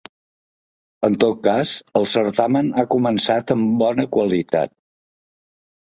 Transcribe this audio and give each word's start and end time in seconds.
En 1.07 1.17
tot 1.23 1.43
cas 1.49 1.73
el 2.01 2.09
certamen 2.13 2.73
ha 2.79 2.87
començat 2.97 3.57
amb 3.57 3.79
bona 3.83 4.11
qualitat. 4.17 4.75